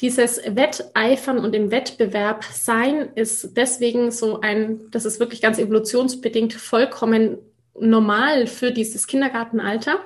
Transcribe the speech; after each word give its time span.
dieses 0.00 0.40
Wetteifern 0.44 1.38
und 1.38 1.54
im 1.54 1.70
Wettbewerb 1.70 2.44
sein 2.44 3.10
ist 3.14 3.56
deswegen 3.56 4.10
so 4.10 4.40
ein, 4.40 4.80
das 4.90 5.04
ist 5.04 5.20
wirklich 5.20 5.42
ganz 5.42 5.58
evolutionsbedingt 5.58 6.54
vollkommen 6.54 7.38
normal 7.78 8.46
für 8.46 8.72
dieses 8.72 9.06
Kindergartenalter, 9.06 10.00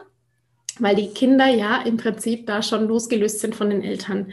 weil 0.79 0.97
die 0.97 1.09
Kinder 1.09 1.47
ja 1.47 1.83
im 1.83 1.97
Prinzip 1.97 2.47
da 2.47 2.63
schon 2.63 2.89
losgelöst 2.89 3.41
sind 3.41 3.55
von 3.55 3.71
den 3.71 3.83
Eltern. 3.83 4.33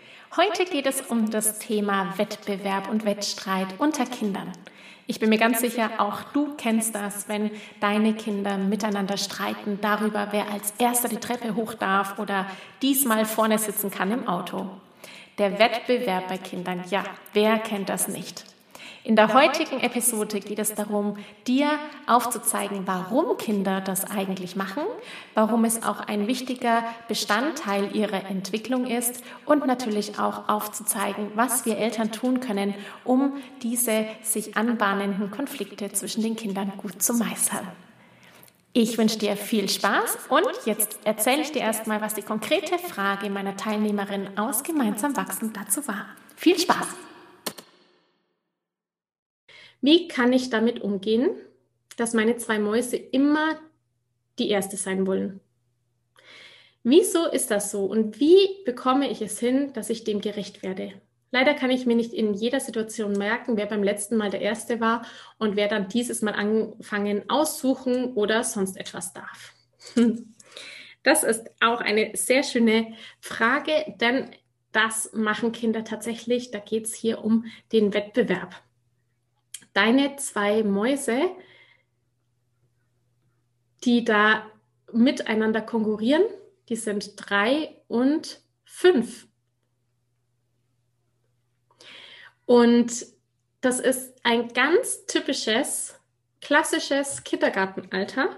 Heute 0.37 0.63
geht 0.63 0.85
es 0.85 1.01
um 1.01 1.29
das 1.29 1.59
Thema 1.59 2.17
Wettbewerb 2.17 2.89
und 2.89 3.03
Wettstreit 3.03 3.67
unter 3.79 4.05
Kindern. 4.05 4.53
Ich 5.05 5.19
bin 5.19 5.27
mir 5.27 5.37
ganz 5.37 5.59
sicher, 5.59 5.89
auch 5.97 6.23
du 6.31 6.53
kennst 6.55 6.95
das, 6.95 7.27
wenn 7.27 7.51
deine 7.81 8.13
Kinder 8.13 8.57
miteinander 8.57 9.17
streiten 9.17 9.79
darüber, 9.81 10.29
wer 10.31 10.49
als 10.49 10.73
erster 10.77 11.09
die 11.09 11.17
Treppe 11.17 11.55
hoch 11.55 11.73
darf 11.73 12.17
oder 12.17 12.45
diesmal 12.81 13.25
vorne 13.25 13.59
sitzen 13.59 13.91
kann 13.91 14.09
im 14.09 14.25
Auto. 14.25 14.69
Der 15.37 15.59
Wettbewerb 15.59 16.29
bei 16.29 16.37
Kindern, 16.37 16.85
ja, 16.89 17.03
wer 17.33 17.59
kennt 17.59 17.89
das 17.89 18.07
nicht? 18.07 18.45
In 19.03 19.15
der 19.15 19.33
heutigen 19.33 19.79
Episode 19.79 20.39
geht 20.39 20.59
es 20.59 20.75
darum, 20.75 21.17
dir 21.47 21.71
aufzuzeigen, 22.05 22.83
warum 22.85 23.35
Kinder 23.37 23.81
das 23.81 24.05
eigentlich 24.05 24.55
machen, 24.55 24.83
warum 25.33 25.65
es 25.65 25.81
auch 25.81 26.01
ein 26.01 26.27
wichtiger 26.27 26.83
Bestandteil 27.07 27.95
ihrer 27.95 28.29
Entwicklung 28.29 28.85
ist 28.85 29.23
und 29.47 29.65
natürlich 29.65 30.19
auch 30.19 30.47
aufzuzeigen, 30.47 31.31
was 31.33 31.65
wir 31.65 31.79
Eltern 31.79 32.11
tun 32.11 32.41
können, 32.41 32.75
um 33.03 33.41
diese 33.63 34.05
sich 34.21 34.55
anbahnenden 34.55 35.31
Konflikte 35.31 35.91
zwischen 35.91 36.21
den 36.21 36.35
Kindern 36.35 36.71
gut 36.77 37.01
zu 37.01 37.15
meistern. 37.15 37.67
Ich 38.73 38.99
wünsche 38.99 39.17
dir 39.17 39.35
viel 39.35 39.67
Spaß 39.67 40.19
und 40.29 40.47
jetzt 40.65 40.99
erzähle 41.05 41.41
ich 41.41 41.51
dir 41.51 41.63
erstmal, 41.63 42.01
was 42.01 42.13
die 42.13 42.21
konkrete 42.21 42.77
Frage 42.77 43.31
meiner 43.31 43.57
Teilnehmerin 43.57 44.37
aus 44.37 44.61
Gemeinsam 44.61 45.17
wachsen 45.17 45.53
dazu 45.53 45.87
war. 45.87 46.05
Viel 46.35 46.59
Spaß! 46.59 47.10
Wie 49.81 50.07
kann 50.07 50.31
ich 50.31 50.51
damit 50.51 50.81
umgehen, 50.81 51.31
dass 51.97 52.13
meine 52.13 52.37
zwei 52.37 52.59
Mäuse 52.59 52.97
immer 52.97 53.59
die 54.37 54.49
erste 54.49 54.77
sein 54.77 55.07
wollen? 55.07 55.41
Wieso 56.83 57.27
ist 57.27 57.51
das 57.51 57.71
so 57.71 57.85
und 57.85 58.19
wie 58.19 58.63
bekomme 58.65 59.09
ich 59.09 59.21
es 59.21 59.39
hin, 59.39 59.73
dass 59.73 59.89
ich 59.89 60.03
dem 60.03 60.21
gerecht 60.21 60.63
werde? 60.63 60.93
Leider 61.31 61.53
kann 61.53 61.71
ich 61.71 61.85
mir 61.85 61.95
nicht 61.95 62.13
in 62.13 62.33
jeder 62.33 62.59
Situation 62.59 63.13
merken, 63.13 63.55
wer 63.55 63.65
beim 63.65 63.83
letzten 63.83 64.17
Mal 64.17 64.29
der 64.29 64.41
Erste 64.41 64.79
war 64.79 65.05
und 65.37 65.55
wer 65.55 65.67
dann 65.67 65.87
dieses 65.87 66.21
Mal 66.21 66.33
anfangen 66.33 67.29
aussuchen 67.29 68.13
oder 68.13 68.43
sonst 68.43 68.77
etwas 68.77 69.13
darf. 69.13 69.53
Das 71.03 71.23
ist 71.23 71.49
auch 71.61 71.81
eine 71.81 72.11
sehr 72.15 72.43
schöne 72.43 72.93
Frage, 73.19 73.95
denn 73.99 74.29
das 74.71 75.11
machen 75.13 75.51
Kinder 75.51 75.83
tatsächlich. 75.83 76.51
Da 76.51 76.59
geht 76.59 76.85
es 76.85 76.93
hier 76.93 77.23
um 77.23 77.45
den 77.71 77.95
Wettbewerb 77.95 78.61
deine 79.73 80.15
zwei 80.17 80.63
Mäuse, 80.63 81.31
die 83.83 84.03
da 84.03 84.45
miteinander 84.91 85.61
konkurrieren, 85.61 86.23
die 86.69 86.75
sind 86.75 87.13
drei 87.15 87.75
und 87.87 88.41
fünf. 88.65 89.27
Und 92.45 93.05
das 93.61 93.79
ist 93.79 94.13
ein 94.23 94.49
ganz 94.49 95.05
typisches, 95.05 95.99
klassisches 96.41 97.23
Kindergartenalter. 97.23 98.37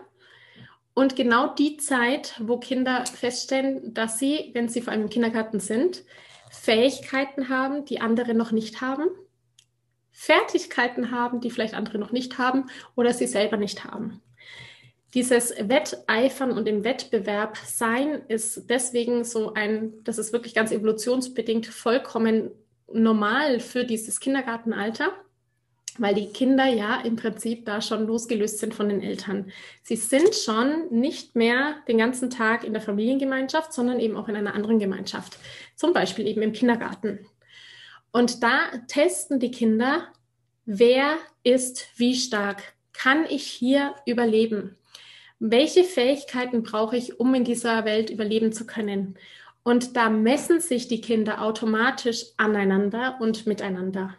Und 0.94 1.15
genau 1.15 1.55
die 1.55 1.77
Zeit, 1.77 2.35
wo 2.39 2.59
Kinder 2.59 3.03
feststellen, 3.05 3.95
dass 3.95 4.19
sie, 4.19 4.51
wenn 4.53 4.69
sie 4.69 4.81
vor 4.81 4.94
allem 4.94 5.03
im 5.03 5.09
Kindergarten 5.09 5.59
sind, 5.59 6.03
Fähigkeiten 6.51 7.50
haben, 7.50 7.85
die 7.85 8.00
andere 8.00 8.35
noch 8.35 8.51
nicht 8.51 8.81
haben 8.81 9.07
Fertigkeiten 10.13 11.12
haben, 11.12 11.41
die 11.41 11.50
vielleicht 11.50 11.74
andere 11.74 11.97
noch 11.97 12.12
nicht 12.12 12.38
haben 12.38 12.68
oder 12.96 13.13
sie 13.13 13.28
selber 13.28 13.57
nicht 13.57 13.84
haben. 13.84 14.22
Dieses 15.13 15.53
Wetteifern 15.59 16.51
und 16.51 16.68
im 16.68 16.84
Wettbewerb 16.84 17.57
sein 17.57 18.22
ist 18.29 18.69
deswegen 18.69 19.24
so 19.24 19.53
ein, 19.53 19.94
das 20.03 20.18
ist 20.18 20.34
wirklich 20.34 20.56
ganz 20.56 20.72
evolutionsbedingt 20.72 21.68
vollkommen 21.68 22.51
normal 22.91 23.59
für 23.59 23.85
dieses 23.85 24.19
Kindergartenalter, 24.19 25.13
weil 26.00 26.16
die 26.16 26.28
Kinder 26.28 26.66
ja 26.66 27.01
im 27.01 27.16
Prinzip 27.16 27.66
da 27.66 27.81
schon 27.81 28.07
losgelöst 28.07 28.59
sind 28.59 28.74
von 28.74 28.90
den 28.90 29.01
Eltern. 29.01 29.51
Sie 29.84 29.95
sind 29.95 30.34
schon 30.34 30.90
nicht 30.90 31.35
mehr 31.35 31.75
den 31.88 32.00
ganzen 32.00 32.31
Tag 32.31 32.63
in 32.63 32.74
der 32.74 32.81
Familiengemeinschaft, 32.81 33.74
sondern 33.74 34.00
eben 34.00 34.18
auch 34.18 34.30
in 34.30 34.35
einer 34.35 34.56
anderen 34.56 34.80
Gemeinschaft, 34.80 35.38
zum 35.75 35.94
Beispiel 35.94 36.28
eben 36.28 36.41
im 36.41 36.53
Kindergarten. 36.53 37.19
Und 38.13 38.44
da 38.44 38.69
testen 38.88 39.40
die 39.40 39.50
Kinder, 39.50 40.07
wer 40.66 41.18
ist 41.44 41.88
wie 41.97 42.16
stark? 42.16 42.75
Kann 42.94 43.25
ich 43.28 43.44
hier 43.47 43.96
überleben? 44.06 44.78
Welche 45.40 45.84
Fähigkeiten 45.84 46.62
brauche 46.62 46.96
ich, 46.96 47.19
um 47.19 47.34
in 47.34 47.44
dieser 47.44 47.85
Welt 47.85 48.12
überleben 48.12 48.53
zu 48.53 48.68
können? 48.68 49.18
Und 49.63 49.97
da 49.97 50.09
messen 50.09 50.62
sich 50.62 50.88
die 50.88 51.01
Kinder 51.01 51.41
automatisch 51.41 52.25
aneinander 52.38 53.18
und 53.19 53.47
miteinander. 53.47 54.16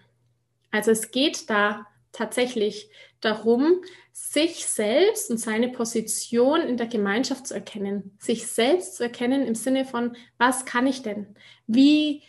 Also 0.73 0.91
es 0.91 1.13
geht 1.13 1.49
da 1.49 1.87
tatsächlich 2.11 2.91
darum, 3.21 3.81
sich 4.13 4.67
selbst 4.67 5.31
und 5.31 5.39
seine 5.39 5.69
Position 5.69 6.63
in 6.63 6.77
der 6.77 6.89
Gemeinschaft 6.89 7.47
zu 7.47 7.55
erkennen, 7.55 8.17
sich 8.19 8.49
selbst 8.49 8.97
zu 8.97 9.05
erkennen 9.05 9.43
im 9.47 9.55
Sinne 9.55 9.85
von, 9.85 10.17
was 10.37 10.65
kann 10.65 10.87
ich 10.89 11.03
denn? 11.03 11.37
Wie 11.67 12.23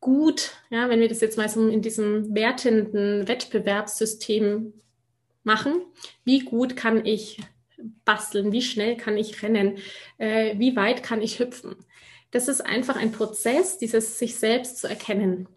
gut, 0.00 0.52
ja, 0.70 0.88
wenn 0.88 1.00
wir 1.00 1.08
das 1.08 1.20
jetzt 1.20 1.36
mal 1.36 1.48
so 1.48 1.68
in 1.68 1.82
diesem 1.82 2.34
wertenden 2.34 3.26
Wettbewerbssystem 3.28 4.72
machen, 5.42 5.82
wie 6.24 6.40
gut 6.40 6.76
kann 6.76 7.04
ich 7.04 7.40
basteln, 8.04 8.52
wie 8.52 8.62
schnell 8.62 8.96
kann 8.96 9.16
ich 9.16 9.42
rennen, 9.42 9.78
äh, 10.18 10.58
wie 10.58 10.76
weit 10.76 11.02
kann 11.02 11.22
ich 11.22 11.38
hüpfen. 11.38 11.76
Das 12.30 12.48
ist 12.48 12.60
einfach 12.60 12.96
ein 12.96 13.12
Prozess, 13.12 13.78
dieses 13.78 14.18
sich 14.18 14.36
selbst 14.36 14.78
zu 14.78 14.88
erkennen. 14.88 15.48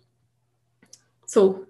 So, 1.25 1.65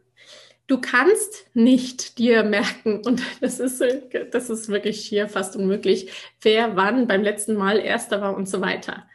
du 0.68 0.80
kannst 0.80 1.48
nicht 1.54 2.18
dir 2.18 2.44
merken, 2.44 3.02
und 3.06 3.22
das 3.42 3.60
ist, 3.60 3.84
das 4.32 4.50
ist 4.50 4.70
wirklich 4.70 5.06
hier 5.06 5.28
fast 5.28 5.56
unmöglich, 5.56 6.12
wer 6.42 6.76
wann 6.76 7.08
beim 7.08 7.24
letzten 7.24 7.56
Mal 7.56 7.80
Erster 7.80 8.22
war 8.22 8.36
und 8.36 8.48
so 8.48 8.62
weiter. 8.62 9.08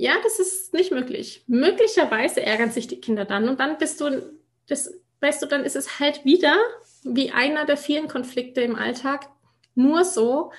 Ja, 0.00 0.14
das 0.22 0.38
ist 0.38 0.72
nicht 0.74 0.92
möglich. 0.92 1.42
Möglicherweise 1.48 2.40
ärgern 2.40 2.70
sich 2.70 2.86
die 2.86 3.00
Kinder 3.00 3.24
dann 3.24 3.48
und 3.48 3.58
dann 3.58 3.78
bist 3.78 4.00
du, 4.00 4.32
das, 4.68 4.94
weißt 5.20 5.42
du, 5.42 5.46
dann 5.46 5.64
ist 5.64 5.74
es 5.74 5.98
halt 5.98 6.24
wieder 6.24 6.54
wie 7.02 7.32
einer 7.32 7.66
der 7.66 7.76
vielen 7.76 8.06
Konflikte 8.06 8.60
im 8.60 8.76
Alltag, 8.76 9.28
nur 9.74 10.04
so, 10.04 10.52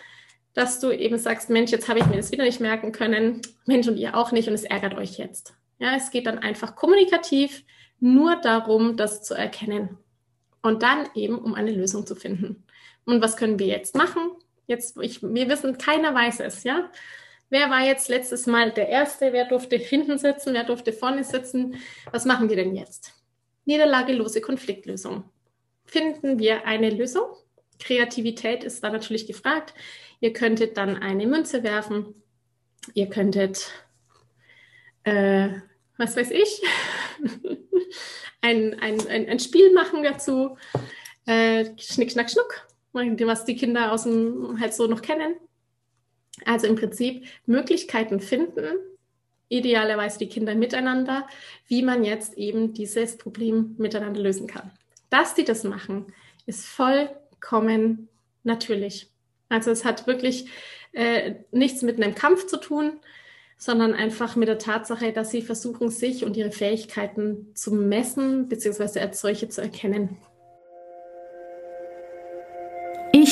dass 0.53 0.81
du 0.81 0.91
eben 0.91 1.17
sagst, 1.17 1.49
Mensch, 1.49 1.71
jetzt 1.71 1.87
habe 1.87 1.99
ich 1.99 2.05
mir 2.07 2.17
das 2.17 2.33
wieder 2.33 2.43
nicht 2.43 2.59
merken 2.59 2.91
können, 2.91 3.41
Mensch 3.65 3.87
und 3.87 3.95
ihr 3.95 4.17
auch 4.17 4.33
nicht 4.33 4.49
und 4.49 4.55
es 4.55 4.65
ärgert 4.65 4.95
euch 4.95 5.17
jetzt. 5.17 5.53
Ja, 5.79 5.95
es 5.95 6.11
geht 6.11 6.27
dann 6.27 6.39
einfach 6.39 6.75
kommunikativ 6.75 7.63
nur 8.01 8.35
darum, 8.35 8.97
das 8.97 9.23
zu 9.23 9.35
erkennen 9.35 9.97
und 10.61 10.83
dann 10.83 11.07
eben 11.15 11.39
um 11.39 11.53
eine 11.53 11.71
Lösung 11.71 12.05
zu 12.05 12.15
finden. 12.15 12.65
Und 13.05 13.21
was 13.21 13.37
können 13.37 13.57
wir 13.57 13.67
jetzt 13.67 13.95
machen? 13.95 14.31
Jetzt, 14.67 14.97
ich, 15.01 15.23
wir 15.23 15.47
wissen, 15.47 15.77
keiner 15.77 16.13
weiß 16.13 16.41
es, 16.41 16.65
ja. 16.65 16.89
Wer 17.49 17.69
war 17.69 17.83
jetzt 17.83 18.09
letztes 18.09 18.45
Mal 18.45 18.71
der 18.71 18.89
Erste? 18.89 19.33
Wer 19.33 19.45
durfte 19.45 19.77
hinten 19.77 20.17
sitzen? 20.19 20.53
Wer 20.53 20.63
durfte 20.63 20.93
vorne 20.93 21.23
sitzen? 21.23 21.75
Was 22.11 22.25
machen 22.25 22.49
wir 22.49 22.55
denn 22.55 22.75
jetzt? 22.75 23.13
Niederlagelose 23.65 24.41
Konfliktlösung. 24.41 25.23
Finden 25.85 26.37
wir 26.37 26.65
eine 26.65 26.91
Lösung? 26.91 27.25
Kreativität 27.79 28.63
ist 28.63 28.83
da 28.83 28.91
natürlich 28.91 29.25
gefragt. 29.25 29.73
Ihr 30.19 30.33
könntet 30.33 30.77
dann 30.77 30.97
eine 30.97 31.25
Münze 31.25 31.63
werfen. 31.63 32.13
Ihr 32.93 33.07
könntet, 33.07 33.71
äh, 35.03 35.49
was 35.97 36.15
weiß 36.15 36.29
ich, 36.31 36.61
ein, 38.41 38.79
ein, 38.79 39.07
ein, 39.07 39.27
ein 39.27 39.39
Spiel 39.39 39.73
machen 39.73 40.03
dazu. 40.03 40.57
Äh, 41.25 41.65
Schnick, 41.77 42.11
Schnack, 42.11 42.29
Schnuck, 42.29 42.67
was 42.93 43.45
die 43.45 43.55
Kinder 43.55 43.91
aus 43.91 44.03
dem 44.03 44.59
halt 44.59 44.73
so 44.73 44.87
noch 44.87 45.01
kennen. 45.01 45.35
Also 46.45 46.67
im 46.67 46.75
Prinzip 46.75 47.25
Möglichkeiten 47.45 48.19
finden, 48.19 48.65
idealerweise 49.49 50.19
die 50.19 50.29
Kinder 50.29 50.55
miteinander, 50.55 51.27
wie 51.67 51.81
man 51.81 52.03
jetzt 52.03 52.37
eben 52.37 52.73
dieses 52.73 53.17
Problem 53.17 53.75
miteinander 53.77 54.21
lösen 54.21 54.47
kann. 54.47 54.71
Dass 55.09 55.33
die 55.33 55.43
das 55.43 55.63
machen, 55.63 56.13
ist 56.45 56.65
vollkommen 56.65 58.07
natürlich. 58.43 59.09
Also 59.49 59.71
es 59.71 59.83
hat 59.83 60.07
wirklich 60.07 60.47
äh, 60.91 61.35
nichts 61.51 61.81
mit 61.81 62.01
einem 62.01 62.15
Kampf 62.15 62.45
zu 62.45 62.57
tun, 62.57 62.99
sondern 63.57 63.93
einfach 63.93 64.35
mit 64.35 64.47
der 64.47 64.59
Tatsache, 64.59 65.11
dass 65.11 65.31
sie 65.31 65.41
versuchen, 65.41 65.89
sich 65.89 66.23
und 66.23 66.37
ihre 66.37 66.51
Fähigkeiten 66.51 67.53
zu 67.55 67.73
messen 67.73 68.47
bzw. 68.47 68.99
als 68.99 69.19
solche 69.19 69.49
zu 69.49 69.61
erkennen. 69.61 70.17